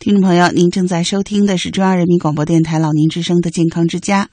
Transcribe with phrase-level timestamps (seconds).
[0.00, 4.28] 听众朋友，您正在收听的是中央人民广播电台老年之声的健康之家。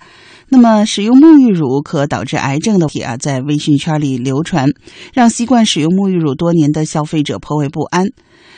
[0.47, 4.69] 那么，使用沐浴乳可导致癌症的题啊，在微信圈里流传，
[5.11, 8.09] 让习惯使用沐浴乳多年的消费者颇为不安。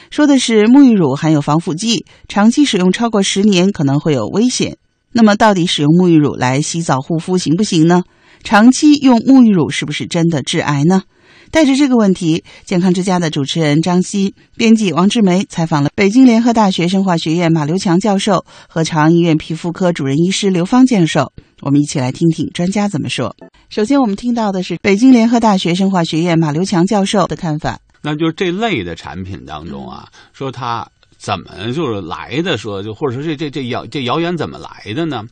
[0.10, 4.76] 说的是沐浴乳含有防腐剂，长期使用超过十年可能会有危险。
[5.14, 8.04] 那么，到底使用沐浴乳来洗澡护肤行不行呢？
[8.44, 11.04] 长期用沐浴乳是不是真的致癌呢？
[11.52, 21.32] 带着这个问题，健康之家的主持人张希、编辑王志梅采访了北京联合大学生化学院马刘强教授和朝阳医院皮肤科主任医师刘芳教授。
[21.62, 23.36] 我们一起来听听专家怎么说。
[23.70, 27.80] 首先，我们听到的是北京联合大学生化学院马刘强教授的看法。
[28.02, 32.58] 那就是这类的产品当中啊，说它怎么就是来的？
[32.58, 35.24] 说就或者说这这这谣这谣言怎么来的呢？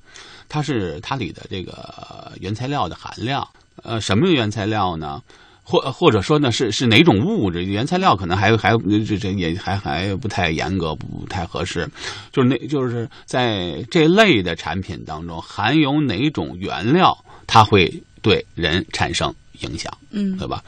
[0.49, 3.47] 它是它里的这个原材料的含量，
[3.83, 5.21] 呃，什么原材料呢？
[5.67, 7.65] 或或者说呢，是是哪种物质？
[7.65, 11.89] 原材料可能还还这这也还还不太严格，不太合适。
[12.31, 17.17] 就是那就是在这类的产品当中含有哪种原料，
[17.47, 20.63] 它会对人产生影响，嗯对吧？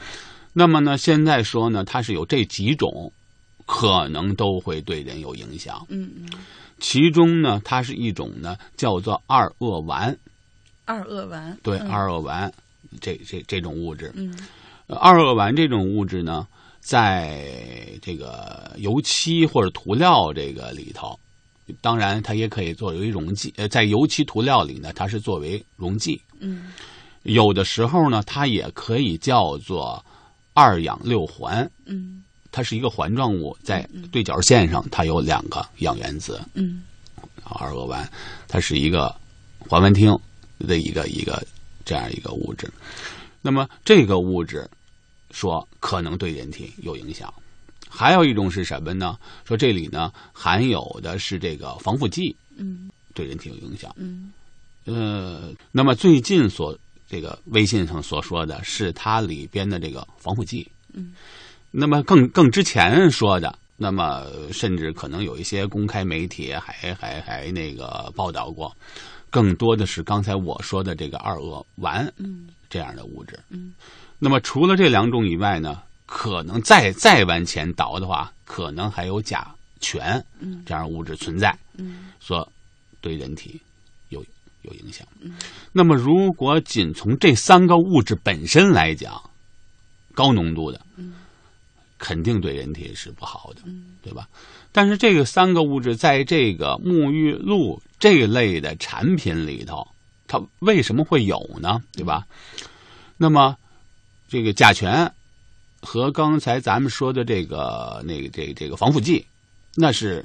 [0.52, 3.12] 那么呢，现在说呢，它是有这几种，
[3.66, 5.86] 可能都会对人有影响。
[5.88, 6.28] 嗯嗯，
[6.80, 10.16] 其中呢，它是一种呢，叫做二恶烷，
[10.86, 12.50] 二恶烷对，嗯二恶烷
[13.00, 14.10] 这这这种物质。
[14.16, 14.44] 嗯呃
[14.88, 16.46] 二恶烷这种物质呢，
[16.80, 17.46] 在
[18.00, 21.18] 这个油漆或者涂料这个里头，
[21.80, 23.52] 当然它也可以作为溶剂。
[23.56, 26.20] 呃，在油漆涂料里呢，它是作为溶剂。
[26.40, 26.72] 嗯
[27.24, 30.02] 有的时候呢，它也可以叫做
[30.54, 36.40] 二氧六环，嗯它是一个环状物，在对角线上它有两个氧原子。
[36.54, 36.82] 嗯
[37.44, 38.06] 二恶烷，
[38.46, 39.14] 它是一个
[39.58, 40.18] 环烷烃
[40.66, 41.42] 的一个一个
[41.84, 42.70] 这样一个物质。
[43.42, 44.68] 那么这个物质
[45.30, 47.32] 说可能对人体有影响。
[47.90, 49.18] 还有一种是什么呢？
[49.44, 53.94] 说这里呢含有的是这个防腐剂，嗯对人体有影响。
[53.96, 54.32] 嗯
[54.84, 60.66] 呃，那么最近所这个微信上所说的是它里边的这个防腐剂。
[60.92, 61.14] 嗯，
[61.70, 68.74] 那么更更之前说的，那么甚至可能有一些公开媒体还还还那个报道过，
[69.30, 73.38] 更多的是刚才我说的这个二恶烷嗯这样的物质。
[73.50, 73.72] 嗯，
[74.18, 81.56] 那么除了这两种以外呢，可能再再往前倒的话，可能还有甲醛嗯这样物质存在。
[81.76, 82.50] 嗯说
[83.00, 83.60] 对人体
[84.08, 84.24] 有
[84.62, 85.06] 有影响。
[85.20, 85.36] 嗯
[85.72, 89.22] 那么，如果仅从这三个物质本身来讲，
[90.14, 91.14] 高浓度的，嗯
[91.96, 94.28] 肯定对人体是不好的，嗯对吧？
[94.72, 99.86] 但是这个三个物质在这个沐浴露这类的产品里头，
[100.26, 101.80] 它为什么会有呢？
[101.92, 102.26] 对吧？
[103.16, 103.56] 那么，
[104.28, 105.12] 这个甲醛
[105.80, 109.24] 和刚才咱们说的这个那个这个这个防腐剂，
[109.74, 110.24] 那是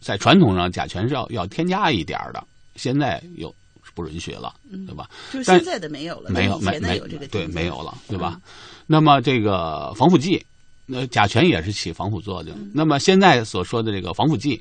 [0.00, 2.42] 在传统上甲醛是要要添加一点的，
[2.76, 3.54] 现在有
[3.94, 4.52] 不允许了，
[4.86, 5.08] 对吧？
[5.32, 8.40] 但就是现在的没有了，没有没有这个对没有了，对吧？
[8.86, 10.44] 那么这个防腐剂，
[10.86, 12.70] 那甲醛也是起防腐作用。
[12.74, 14.60] 那么现在所说的这个防腐剂，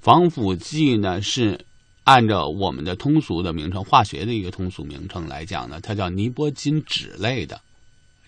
[0.00, 1.60] 防腐剂呢是
[2.04, 7.60] 按照我们的通俗的名称，化学的一个通俗名称来讲呢，它叫尼泊金酯类的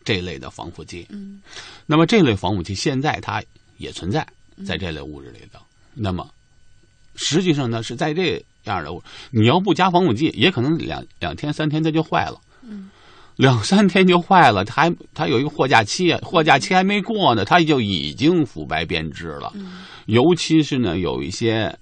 [0.04, 1.06] 这类的防腐剂。
[1.10, 1.40] 嗯
[1.86, 3.42] 那么这类防腐剂现在它
[3.78, 4.26] 也存在
[4.66, 5.60] 在这类物质里头。
[5.94, 6.28] 那么
[7.14, 12.40] 实际上呢是在这样的物，你要不加防腐剂，也可能两两天三天它就坏了。
[12.62, 12.90] 嗯
[13.36, 19.50] 两三天就坏了，它还它有一个货架期，货架期还没过呢，它就已经腐败变质了。
[19.54, 21.74] 嗯尤其是呢，有一些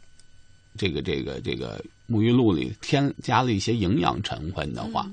[0.78, 5.08] 这个这个这个沐浴露里添加了一些营养成分的话，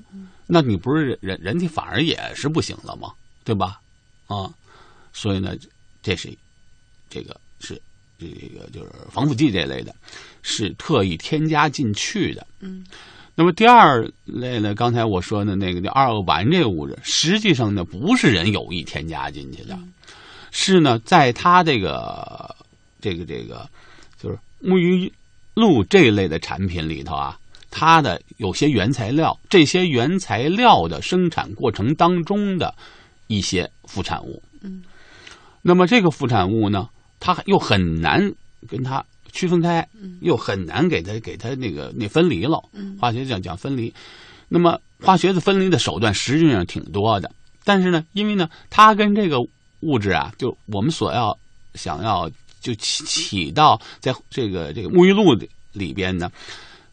[0.46, 3.12] 那你不是人人体反而也是不行了吗？
[3.44, 3.80] 对吧？
[4.26, 4.52] 啊，
[5.12, 5.54] 所以呢，
[6.02, 6.30] 这是
[7.08, 7.80] 这个是
[8.18, 9.94] 这个就是防腐剂这类的，
[10.42, 12.46] 是特意添加进去的。
[12.60, 12.84] 嗯
[13.40, 19.78] 那么第二类呢，刚才我说的那个叫二恶烷这个物质，实际上呢不是人有意添加进去的，
[20.50, 22.56] 是呢在它这个
[23.00, 23.70] 这个这个
[24.20, 25.12] 就是沐浴
[25.58, 27.36] 露这一类的产品里头啊，
[27.70, 32.72] 它的有些原材料，这些原材料的生产过程当中的
[33.26, 34.40] 一些副产物。
[34.62, 34.82] 嗯，
[35.60, 36.88] 那么这个副产物呢，
[37.18, 38.32] 它又很难
[38.68, 42.62] 跟它区分开，嗯又很难给它给它那个那分离了。
[42.72, 43.92] 嗯化学讲讲分离，
[44.48, 47.30] 那么化学的分离的手段实际上挺多的，
[47.64, 49.38] 但是呢，因为呢，它跟这个
[49.80, 51.36] 物质啊，就我们所要
[51.74, 55.34] 想要就起起到在这个这个沐浴露
[55.72, 56.30] 里边呢，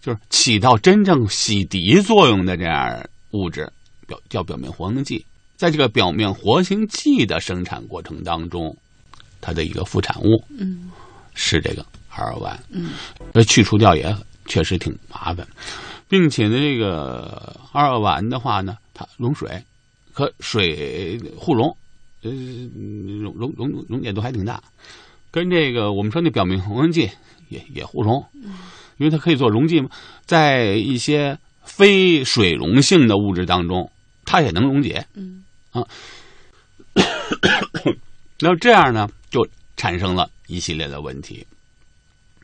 [0.01, 3.71] 就是起到真正洗涤作用的这样物质，
[4.07, 5.25] 表叫表面活性剂。
[5.55, 8.75] 在这个表面活性剂的生产过程当中，
[9.39, 10.91] 它的一个副产物嗯
[11.33, 12.91] 是这个二烷，嗯，
[13.33, 14.13] 呃，去除掉也
[14.45, 15.47] 确实挺麻烦，
[16.09, 19.49] 并且呢，这个二烷的话呢，它溶水，
[20.11, 21.75] 和水互溶，
[22.21, 24.61] 呃，溶溶溶溶解度还挺大，
[25.35, 27.11] 跟这个我们说那表面红剂
[27.49, 28.25] 也也互溶，
[28.95, 29.89] 因为它可以做溶剂嘛，
[30.25, 33.91] 在一些非水溶性的物质当中，
[34.23, 35.85] 它也能溶解，嗯啊，
[38.39, 39.45] 那这样呢，就
[39.75, 41.45] 产生了一系列的问题。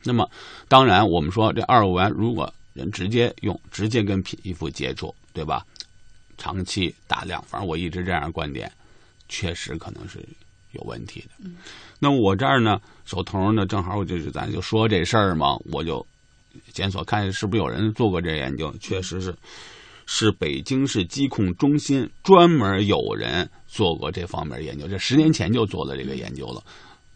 [0.04, 0.30] 那么，
[0.68, 5.64] 当然，我们说这二五烷如果人直接用，直接跟皮肤接触，对吧？
[6.36, 8.70] 长期大量，反正我一直这样的观点，
[9.30, 10.22] 确实可能是
[10.72, 11.28] 有问题的。
[11.38, 11.56] 嗯
[12.04, 16.04] 那我这儿呢，手头呢，正好我就是咱就说这事儿嘛，我就
[16.72, 19.32] 检索看是不是有人做过这研究，确实是，
[20.04, 26.60] 是北京市疾控中心专门有人做过这方面研究，这十年前就做了这个研究了，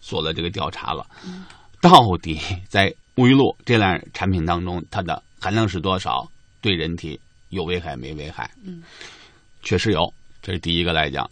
[0.00, 1.04] 做了这个调查了，
[1.80, 3.84] 到底在沐浴露这类
[4.14, 6.30] 产品当中，它的含量是多少，
[6.60, 7.18] 对人体
[7.48, 8.48] 有危害没危害？
[8.64, 8.84] 嗯，
[9.64, 11.28] 确实有，这是第一个来讲，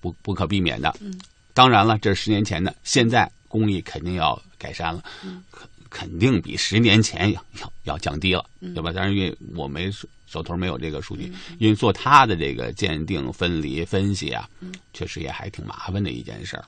[0.00, 0.96] 不不可避免的。
[1.02, 1.12] 嗯，
[1.54, 8.92] 当然了，这是十年前的，现在工艺肯定要改善了，嗯肯肯定比十年前要要要降低了，嗯对吧？
[8.94, 16.64] 但是，因为我没手手头没有这个数据，因为做它的这个鉴定、分离、分析啊，嗯确实也还挺麻烦的一件事儿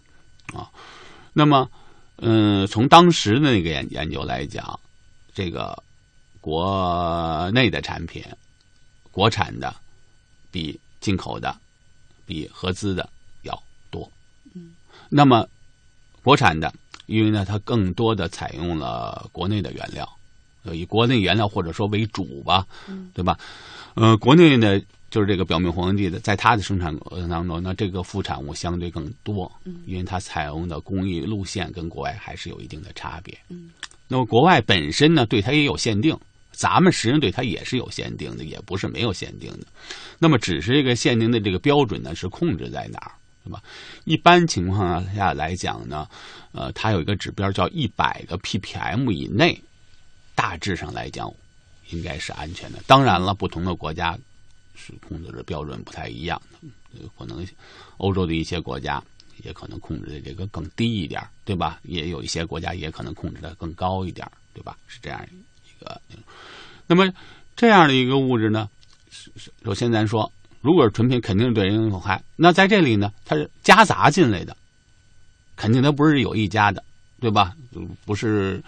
[0.53, 0.69] 啊。
[1.33, 1.71] 那么，
[2.17, 4.79] 嗯，从当时的那个研研究来讲，
[5.33, 5.81] 这个
[6.41, 8.25] 国内的产品，
[9.13, 9.73] 国产的
[10.51, 11.57] 比进口的、
[12.27, 13.09] 比合资的
[15.15, 15.47] 那么
[16.23, 16.73] 国产的，
[17.05, 20.09] 因为呢，它更多的采用了国内的原料，
[20.65, 23.39] 呃，以国内原料或者说为主吧，嗯对吧？
[23.95, 24.81] 呃，国内呢，
[25.11, 33.37] 就是这个表面活性剂的，在它的生产过程当中，那这个副产物相对更多，嗯因为它采用的工艺路线跟国外还是有一定的差别。
[33.51, 33.71] 嗯，
[34.09, 36.17] 那么国外本身呢，对它也有限定，
[36.53, 39.67] 咱们实际上对它也是有限定的，也不是没有限定的。
[40.19, 43.13] 那么只是这个限定的这个标准呢，是控制在哪儿，
[43.45, 43.63] 对吧？
[44.05, 46.09] 一般情况下来讲呢，
[46.53, 49.61] 呃，它有一个指标叫一百个 ppm 以内，
[50.35, 51.33] 大致上来讲
[51.91, 52.79] 应该是安全的。
[52.87, 54.17] 当然了，不同的国家
[54.75, 56.41] 是控制的标准不太一样
[56.93, 57.47] 的，可能
[57.97, 59.03] 欧洲的一些国家
[59.43, 61.81] 也可能控制的这个更低一点，对吧？
[61.83, 64.77] 也有一些国家也可能控制的更高一点，对吧？
[64.87, 66.01] 是这样一个。
[66.87, 67.13] 那么
[67.57, 68.69] 这样的一个物质呢，
[69.65, 70.31] 首先咱说，
[70.63, 72.23] 如果是纯品，肯定是对人有害。
[72.37, 74.57] 那在这里呢，它是夹杂进来的，
[75.57, 76.83] 肯定它不是有意加的，
[77.21, 77.53] 对吧？
[78.07, 78.63] 不是。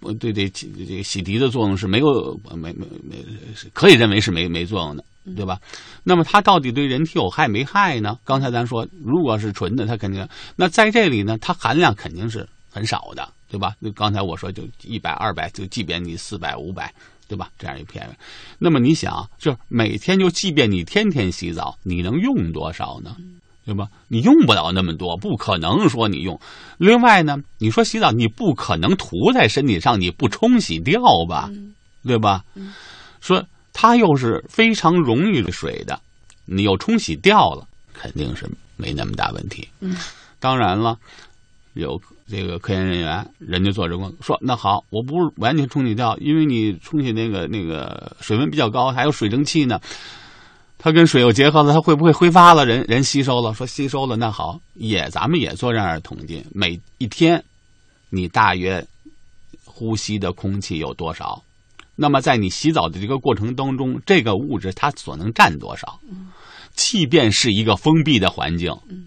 [0.00, 3.24] 不对，这这个洗涤的作用是没有没没没，
[3.72, 5.04] 可以认为是没没作用的，
[5.36, 5.60] 对吧？
[6.02, 8.18] 那么它到底对人体有害没害呢？
[8.24, 13.76] 刚才咱说，如果是纯的，它肯定那在这里呢，它含量肯定是很少的，对吧？
[13.78, 16.92] 那刚才我说，就一百、二百，就即便你四百、五百，
[17.28, 17.50] 对吧？
[17.58, 18.08] 这样一片，
[18.58, 23.16] 那么你想，就是每天就即便你天天洗澡，你能用多少呢？
[23.64, 23.88] 对吧？
[24.06, 26.38] 你用不了那么多，不可能说你用。
[26.78, 31.48] 另外呢，你说洗澡，你不可能涂在身体上，你不冲洗掉吧？
[31.50, 31.74] 嗯
[32.06, 32.44] 对吧？
[32.54, 32.72] 嗯
[33.20, 36.00] 说它又是非常溶于水的，
[36.44, 39.68] 你又冲洗掉了，肯定是没那么大问题。
[39.80, 39.96] 嗯，
[40.38, 40.96] 当然了，
[41.76, 49.78] 有这个科研人员，人家做人工说，那好，我不是完全冲洗掉，因为你冲洗那个那个水温比较高，还有水蒸气呢。
[50.78, 52.64] 它跟水又结合了，它会不会挥发了？
[52.64, 57.42] 人人吸收了，说吸收了，那好，也咱们也做这样的统计，每一天
[58.08, 58.86] 你大约
[59.64, 61.42] 呼吸的空气有多少？
[61.94, 65.98] 那么在你洗澡的这个过程当中，这个物质它所能占多少？
[66.74, 69.06] 即便是一个封闭的环境，嗯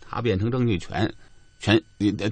[0.00, 1.12] 它变成蒸汽全
[1.60, 1.80] 全，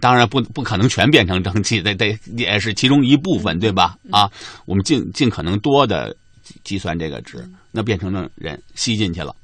[0.01, 3.97] 当然不不可能全变成蒸汽，得得也是其中一部分，对吧？
[4.11, 4.29] 啊，
[4.65, 6.17] 我们尽尽可能多的
[6.65, 9.35] 计算这个值，那变成了人吸进去了，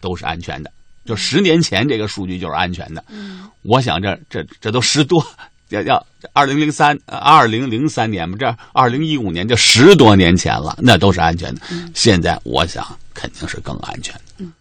[0.00, 0.70] 都是安全的。
[1.04, 5.26] 就十年前这个数据就是安全的，嗯我想这这这都十多
[5.70, 11.62] 要要二零零三二零零三年嘛，这二零一五年就十多年前了，那都是安全的。
[11.94, 14.20] 现在我想肯定是更安全的。
[14.36, 14.52] 嗯，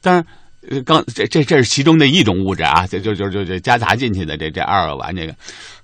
[0.00, 0.28] 但是呃
[0.84, 5.34] 刚这这这是其中的一种物质啊，这就就就就夹杂进去的这这二恶烷这个，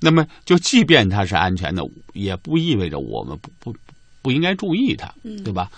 [0.01, 3.77] 那么就即便它是安全的，也不意味着我们不不
[4.23, 5.71] 不应该注意它，嗯对吧？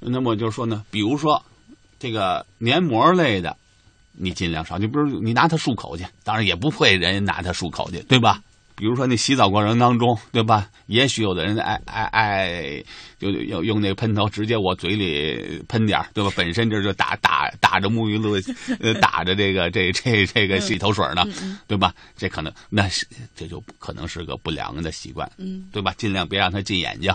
[0.00, 1.42] 那么就是说呢，比如说
[1.98, 3.56] 这个黏膜类的。
[4.20, 8.42] 你尽量少，你比如你拿它漱口去，当然也不会人拿它漱口去，对吧？
[8.78, 10.70] 比如说那洗澡过程当中，对吧？
[10.86, 12.84] 也许有的人爱爱爱，
[13.18, 16.30] 就用用那个喷头直接往嘴里喷点对吧？
[16.36, 18.40] 本身这就打打打着沐浴露，
[18.80, 21.26] 呃，打着这个这这这个洗头水呢，
[21.66, 21.92] 对吧？
[22.16, 23.06] 这可能那是
[23.36, 25.92] 这就可能是个不良的习惯，嗯，对吧？
[25.98, 27.12] 尽量别让它进眼睛，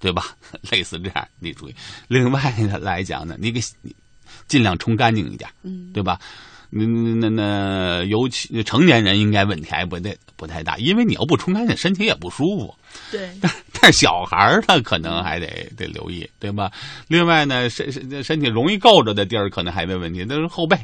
[0.00, 0.34] 对吧？
[0.70, 1.74] 类似这样，你注意。
[2.08, 3.94] 另外来讲呢，你给你
[4.48, 6.18] 尽量冲干净一点，嗯，对吧？
[6.74, 12.74] 那那那，尤其成年人应该问题还不太不太大，因为你要不冲干净，身体也不舒服。
[13.12, 15.46] 对， 但但是小孩儿他可能还得
[15.76, 16.68] 得留意，对吧？
[17.06, 20.76] 另外呢，身身身体容易够着的地儿，可能还没问题，那是后背，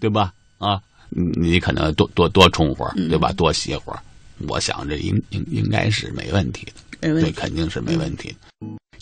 [0.00, 0.32] 对吧？
[0.56, 3.30] 啊，你可能多多多冲会儿，对吧？
[3.32, 4.00] 多洗会儿，
[4.48, 6.66] 我想这应应应该是没问题
[7.02, 8.34] 的，对，肯定是没问题。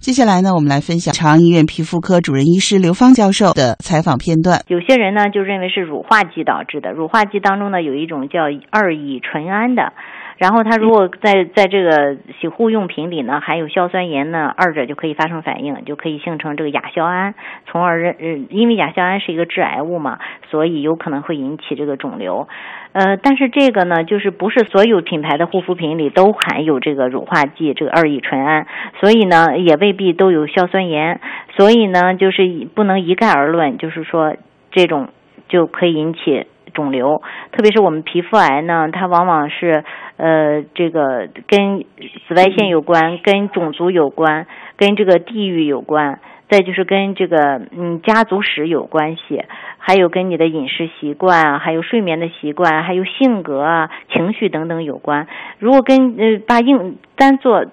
[0.05, 4.61] 接下来呢，我们来分享长安医院皮肤科主任医师刘芳教授的采访片段。
[4.69, 9.95] 有些人呢就认为是乳化剂导致的，乳化剂当中呢有一种叫二乙醇胺的，
[10.37, 17.35] 然后它如果在在这个洗护用品里呢含有硝酸盐呢，二者就可以发生反应，就可以形成这个亚硝胺，
[17.67, 20.19] 从而认因为亚硝胺是一个致癌物嘛，
[20.51, 22.49] 所以有可能会引起这个肿瘤。
[22.93, 28.67] 呃，但是这个呢，就是不是所有品牌的护肤品里都含有这个乳化剂，这个二乙醇胺，
[29.01, 31.21] 所以呢，也未必都有硝酸盐，
[31.57, 34.37] 所以呢，就是不能一概而论，就是说
[34.71, 35.09] 这种
[35.49, 39.83] 就可以引起肿瘤，特别是我们皮肤癌呢，它往往是
[40.19, 41.81] 呃这个跟
[42.29, 46.19] 紫外线有关，跟种族有关，跟这个地域有关。
[46.47, 49.43] 再就是跟这个嗯家族史有关系，
[49.79, 55.27] 还有跟你的饮食习惯啊，还有睡眠的习惯，还有性格啊、情绪等等有关。
[55.59, 57.65] 如果跟呃把硬单做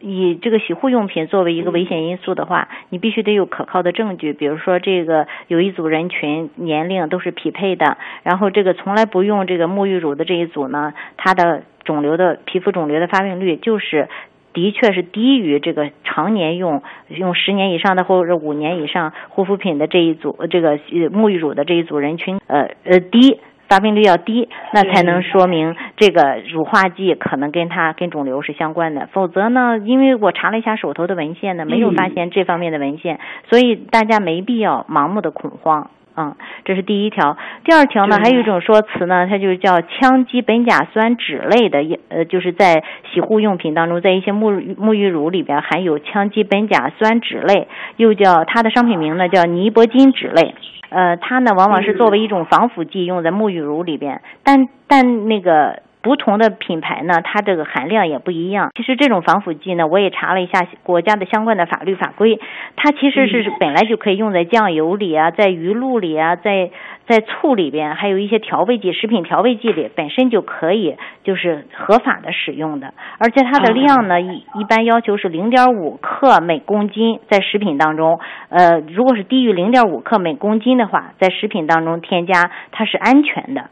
[0.00, 4.32] 以这个洗护用品作为一个危险因素的话，你必须得有可靠的证据。
[4.32, 14.08] 比如说这个有一组人群年龄都是匹配的，然后这个从来不用这个沐浴乳的这一组呢，它的肿瘤的皮肤肿瘤的发病率就是。
[14.54, 23.38] 的确是低于这个常年用用十年以上的或者五年以上护肤品的这一组，这个沐浴乳的这一组人群，呃呃低
[23.68, 29.08] 发病率要低，那才能说明这个乳化剂可能跟它跟肿瘤是相关的。
[29.12, 35.90] 否则呢，因为我查了一下手头的文献呢，没有发现这方面的文献，所以大家没必要盲目的恐慌。
[36.20, 36.34] 嗯，
[36.64, 37.36] 这是第一条。
[37.62, 42.82] 第二条呢，还有一种说辞呢，它就叫羟基苯甲酸酯类的，呃，就是在
[43.12, 50.56] 洗护用品当中，在一些沐沐浴乳里边含有羟基苯甲酸酯类，又叫它的商品名呢叫尼泊金酯类。
[50.88, 55.82] 呃，它呢往往是作为一种防腐剂用在沐浴乳里边，但但那个。
[56.08, 58.70] 不同的品牌呢，它这个含量也不一样。
[58.74, 62.40] 其实这种防腐剂呢，我也查了一下国家的相关的法律法规，
[62.76, 66.70] 它其实是本来就可以用在酱油里啊，在鱼露里啊，在
[67.06, 72.94] 在醋里边，还有一些调味剂、食品调味剂里，本身就可以就是合法的使用的。
[73.18, 83.68] 而且它的量呢，一一般要求是零点五克每公斤，在食品当中，呃，如果是低于零点五克每公斤的话，在食品当中添加它是安全的。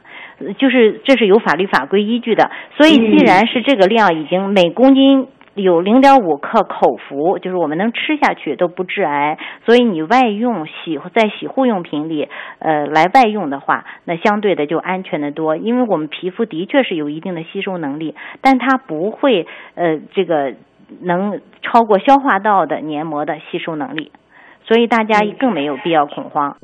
[0.59, 12.29] 就是这是有法律法规依据的，所以既然是这个量已经每公斤有零点五克口服，就是我们能吃下去都不致癌，所以你外用洗在洗护用品里
[12.59, 20.53] 呃来外用的话，那相对的就安全的多，因为我们皮肤的确是有一定的吸收能力，但它不会呃这个
[21.01, 24.13] 能超过消化道的黏膜的吸收能力，
[24.65, 26.59] 所以大家更没有必要恐慌。